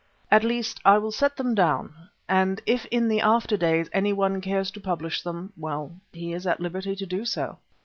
[0.31, 1.93] At least I will set them down,
[2.27, 6.59] and if in the after days anyone cares to publish them, well he is at
[6.59, 7.59] liberty to do so.